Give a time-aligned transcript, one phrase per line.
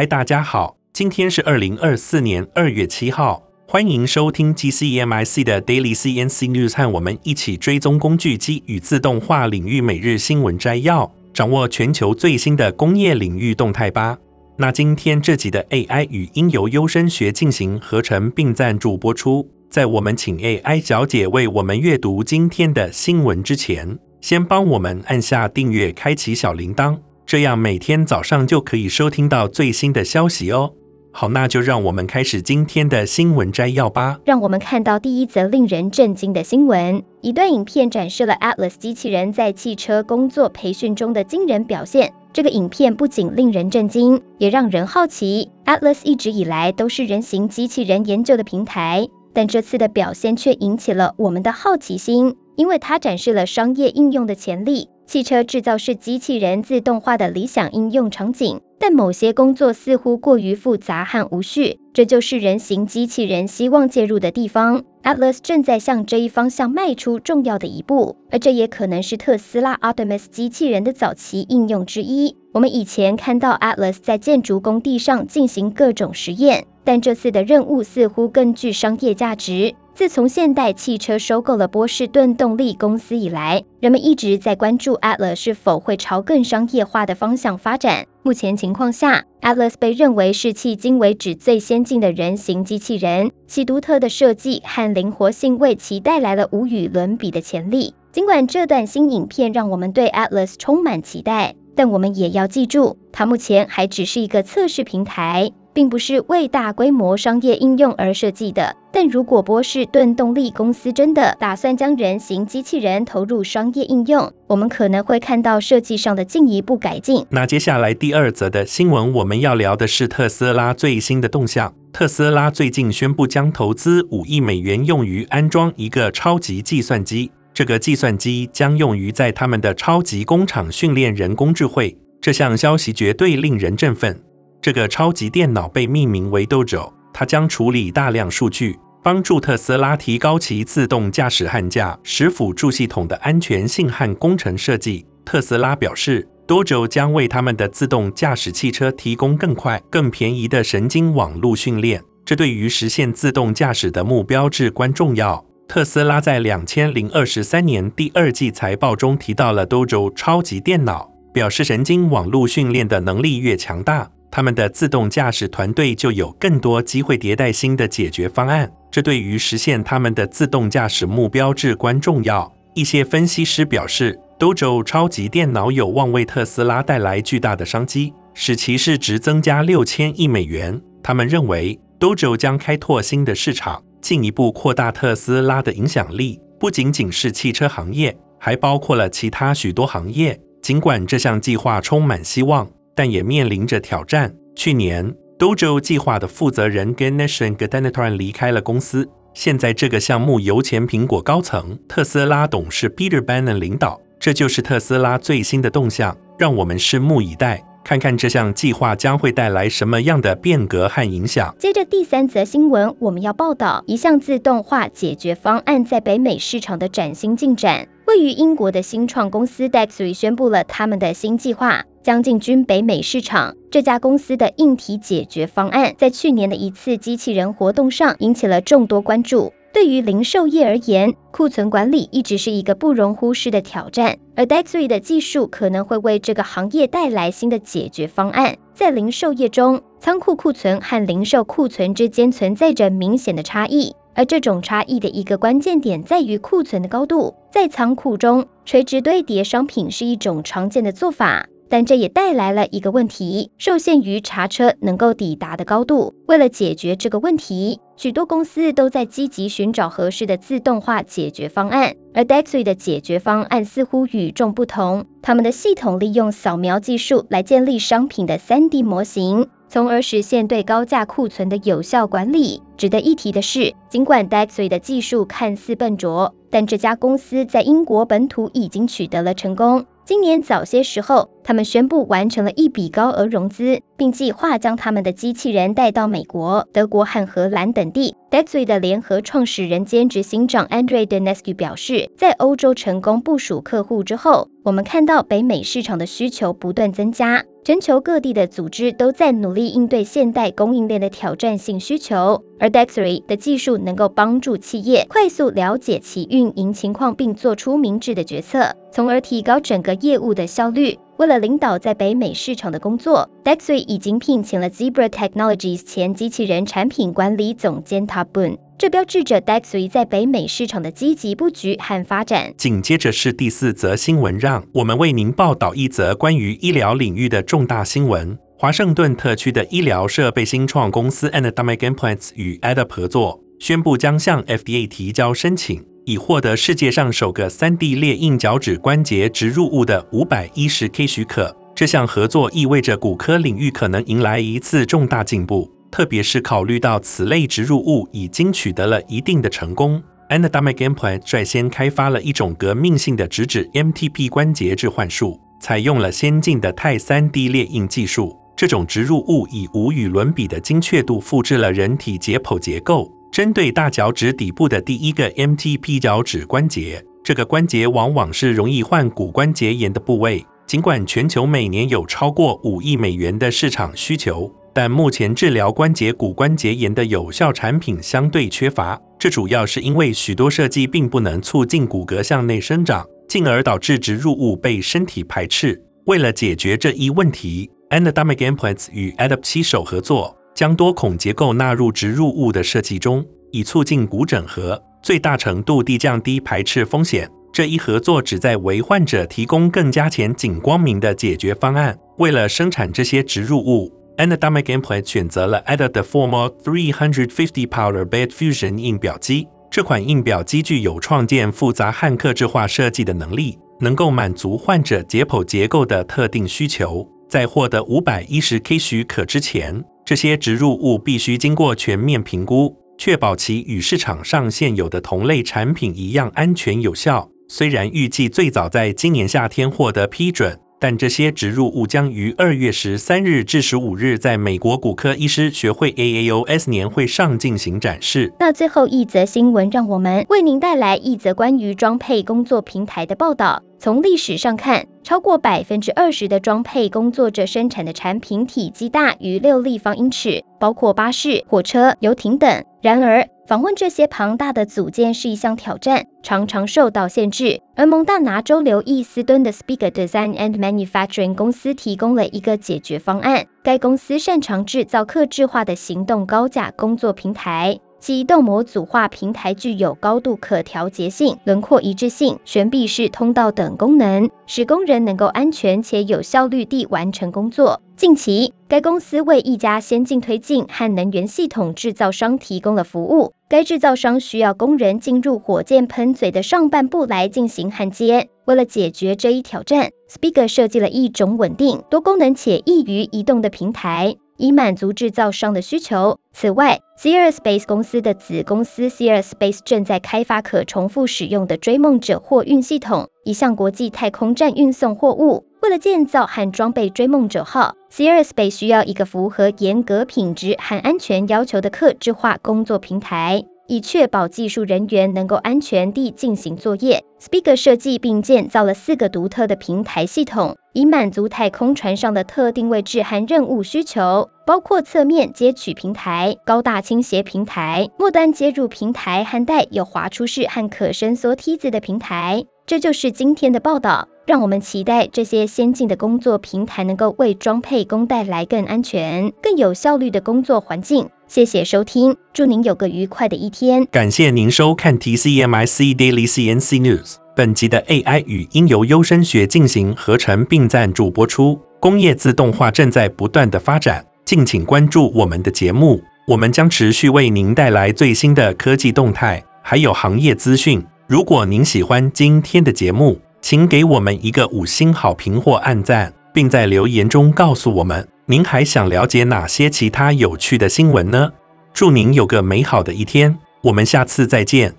[0.00, 14.16] 嗨，大家好，今天是二零二四年二月七号，欢迎收听 GCEMIC 的 Daily CNC News，和我们一起追踪工具机与自动化领域每日新闻摘要，掌握全球最新的工业领域动态吧。
[14.56, 19.46] 那今天这集的 AI 语音由优声学进行合成并赞助播出。
[19.68, 26.96] 在我们请 AI 小姐为我们阅读今天的新闻之前，先帮我们按下订阅，开启小铃铛。
[27.30, 30.72] 这样每天早上就可以收听到最新的消息哦。
[31.12, 34.18] 好，那就让我们开始今天的新闻摘要吧。
[34.24, 42.12] 让我们看到第一则令人震惊的新闻：一段影片展示了 Atlas 机器人在汽车工作培训中的惊人表现。
[42.32, 45.52] 这个影片不仅令人震惊，也让人好奇。
[45.66, 54.88] Atlas 一直以来都是人形机器人研究的平台，但这次的表现却引起了我们的好奇心，因为它展示了商业应用的潜力。
[55.10, 64.84] 汽车制造是机器人自动化的理想应用场景，但某些工作似乎过于复杂和无序，这就是人形机器人希望介入的地方。
[65.02, 72.36] Atlas 正在向这一方向迈出重要的一步，而这也可能是特斯拉 Optimus 机器人的早期应用之一。
[72.52, 79.74] 我们以前看到 Atlas 在建筑工地上进行各种实验，但这次的任务似乎更具商业价值。
[80.00, 88.06] 自从现代汽车收购了波士顿动力公司以来，人们一直在关注 Atlas 是否会朝更商业化的方向发展。
[88.22, 97.92] 目前情况下，Atlas 被认为是迄今为止最先进的人形机器人，其独特的设计和灵活性为其带来了无与伦比的潜力。
[98.10, 105.52] 尽管这段新影片让我们对 Atlas 充满期待，但我们也要记住，它目前还只是一个测试平台。
[105.80, 108.76] 并不是为大规模商业应用而设计的。
[108.92, 117.24] 但如果波士顿动力公司真的打算将人形机器人投入商业应用，我们可能会看到设计上的进一步改进。
[117.30, 121.72] 那接下来第二则的新闻，我们要聊的是特斯拉最新的动向。
[121.94, 131.96] 特斯拉最近宣布将投资五亿美元用于安装一个超级计算机，这个计算机将用于在他们的超级工厂训练人工智慧。
[132.20, 134.20] 这项消息绝对令人振奋。
[134.62, 145.06] 这个超级电脑被命名为 Dojo，它将处理大量数据，帮助特斯拉提高其自动驾驶和驾驶辅助系统的安全性和工程设计。
[145.24, 155.42] 特斯拉表示，Dojo 将为他们的自动驾驶汽车提供更快、更便宜的神经网络训练，这对于实现自动驾驶的目标至关重要。
[155.66, 164.10] 特斯拉在两千零二十三年第二季财报中提到了 Dojo 超级电脑，表示神经网络训练的能力越强大。
[164.30, 172.52] 他们的自动驾驶团队就有更多机会迭代新的解决方案，这对于实现他们的自动驾驶目标至关重要。
[172.74, 180.80] 一些分析师表示，Dojo 超级电脑有望为特斯拉带来巨大的商机，使其市值增加六千亿美元。
[181.02, 190.40] 他们认为，Dojo 将开拓新的市场，进一步扩大特斯拉的影响力，不仅仅是汽车行业，还包括了其他许多行业。
[190.62, 192.70] 尽管这项计划充满希望。
[192.94, 194.34] 但也面临着挑战。
[194.54, 199.08] 去年，Dojo 计划的负责人 Ganesh Ganetranan 离开了公司。
[199.32, 204.00] 现在，这个项目由前苹果高层、特斯拉董事 Peter Bannon 领导。
[204.18, 206.16] 这就是特斯拉最新的动向。
[206.36, 211.54] 让我们拭目以待，看看这项计划将会带来什么样的变革和影响。
[211.58, 217.86] 接着，第三则新闻，我们要报道一项自动化解决方案在北美市场的崭新进展。
[218.06, 221.84] 位于英国的新创公司 Dexry 宣布了他们的新计划。
[222.02, 223.54] 将进军北美市场。
[223.70, 229.52] 这家公司的硬体解决方案在去年的一次机器人活动上引起了众多关注。
[229.72, 238.56] 对于零售业而言，库存管理一直是一个不容忽视的挑战，而 Dexry 的技术可能会为这个行业带来新的解决方案。
[238.74, 247.32] 在零售业中，仓库库存和零售库存之间存在着明显的差异，而这种差异的一个关键点在于库存的高度。
[247.52, 251.46] 在仓库中，垂直堆叠商品是一种常见的做法。
[251.70, 256.12] 但这也带来了一个问题，受限于查车能够抵达的高度。
[256.26, 261.94] 为了解决这个问题，许多公司都在积极寻找合适的自动化解决方案。
[262.12, 272.60] 而 Dexry 的解决方案似乎与众不同，他们的系统利用扫描技术来建立商品的 3D 模型，从而实现对高价库存的有效管理。
[272.76, 279.86] 值得一提的是，尽管 Dexry 的技术看似笨拙，但这家公司在英国本土已经取得了成功。
[280.04, 288.14] 今年早些时候，他们宣布完成了一笔高额融资，并计划将他们的机器人带到美国、德国和荷兰等地。
[288.30, 297.44] Dexry 的联合创始人兼执行长 Andrei Dănescu 表示，在欧洲成功部署客户之后，我们看到北美市场的需求不断增加。
[297.62, 310.98] 全球各地的组织都在努力应对现代供应链的挑战性需求，而 Dexry 的技术能够帮助企业快速了解其运营情况，并做出明智的决策，从而提高整个业务的效率。
[311.20, 318.56] 为了领导在北美市场的工作，Dexry 已经聘请了 Zebra Technologies 前机器人产品管理总监 Taboon。
[318.78, 322.54] 这标志着 Dexry 在北美市场的积极布局和发展。
[322.56, 328.38] 紧接着是第四则新闻，让我们为您报道一则关于医疗领域的重大新闻。
[328.56, 341.56] 华盛顿特区的医疗设备新创公司 Anatomic Implants 与 Addap 合作，宣布将向 FDA 提交申请，已获得世界上首个 3D 列印脚趾关节植入物的 510K 许可。
[341.72, 345.70] 这项合作意味着骨科领域可能迎来一次重大进步。
[345.88, 358.36] 特别是考虑到此类植入物已经取得了一定的成功，Anatomic Implant 率先开发了一种革命性的直指 MTP 关节置换术，采用了先进的钛 3D 列印技术。
[358.56, 367.04] 这种植入物以无与伦比的精确度复制了人体解剖结构，针对大脚趾底部的第一个 MTP 脚趾关节。
[367.22, 370.44] 这个关节往往是容易患骨关节炎的部位。
[370.66, 374.52] 尽管全球每年有超过五亿美元的市场需求。
[374.72, 385.80] 但目前治疗关节骨关节炎的有效产品相对缺乏，这主要是因为许多设计并不能促进骨骼向内生长，进而导致植入物被身体排斥。
[386.06, 397.30] 为了解决这一问题，Anatomic Implants 与 Addap 携手合作，将多孔结构纳入植入物的设计中，以促进骨整合，最大程度地降低排斥风险。
[397.52, 401.98] 这一合作旨在为患者提供更加前景光明的解决方案。
[402.18, 409.48] 为了生产这些植入物，Anatomic Implant 选择了 Addap 的 Forma 350 Powder Bed Fusion 印表机。
[409.70, 417.08] 这款印表机具有创建复杂和客制化设计的能力，能够满足患者解剖结构的特定需求。
[417.28, 427.30] 在获得 510K 许可之前，这些植入物必须经过全面评估，确保其与市场上现有的同类产品一样安全有效。
[427.46, 430.58] 虽然预计最早在今年夏天获得批准。
[430.80, 438.32] 但这些植入物将于二月十三日至十五日在美国骨科医师学会 AAOS 年会上进行展示。
[438.40, 443.62] 那最后一则新闻，让我们为您带来一则关于装配工作平台的报道。
[443.78, 452.64] 从历史上看，超过百分之二十的装配工作者生产的产品体积大于六立方英尺，包括巴士、火车、游艇等。
[452.82, 457.60] 然而，访问这些庞大的组件是一项挑战，常常受到限制。
[457.74, 463.44] 而蒙大拿州刘易斯敦的 Speaker Design and Manufacturing 公司提供了一个解决方案。
[463.64, 467.76] 该公司擅长制造客制化的行动高架工作平台。
[467.98, 477.82] 其移动模组化平台具有高度可调节性、轮廓一致性、悬臂式通道等功能，使工人能够安全且有效率地完成工作。
[478.00, 483.34] 近期，该公司为一家先进推进和能源系统制造商提供了服务。
[483.46, 488.30] 该制造商需要工人进入火箭喷嘴的上半部来进行焊接。
[488.46, 494.16] 为了解决这一挑战，Spica 设计了一种稳定、多功能且易于移动的平台。
[494.38, 496.18] 以满足制造商的需求。
[496.32, 505.44] 此外，Sierra Space 公司的子公司 Sierra Space 正在开发可重复使用的追梦者货运系统，以向国际太空站运送货物。
[505.62, 513.44] 为了建造和装备追梦者号，SRSB 需要一个符合严格品质和安全要求的客制化工作平台。
[513.66, 532.42] 以确保技术人员能够安全地进行作业，Spica 设计并建造了四个独特的平台系统，以满足太空船上的特定位置和任务需求，包括侧面接取平台、高大倾斜平台、末端接入平台和带有滑出式和可伸缩梯子的平台。
[532.66, 534.08] 这就是今天的报道。
[534.30, 541.08] 让我们期待这些先进的工作平台能够为装配工带来更安全、更有效率的工作环境。
[541.26, 543.84] 谢谢收听，祝您有个愉快的一天。
[543.86, 547.16] 感谢您收看 TCMIC Daily CNC News。
[547.34, 551.60] 本集的 AI 语音由优声学进行合成并赞助播出。
[551.80, 560.80] 工业自动化正在不断的发展，敬请关注我们的节目，我们将持续为您带来最新的科技动态，还有行业资讯。
[561.08, 571.30] 如果您喜欢今天的节目，请给我们一个五星好评或按赞，并在留言中告诉我们您还想了解哪些其他有趣的新闻呢？
[571.72, 574.74] 祝您有个美好的一天，我们下次再见。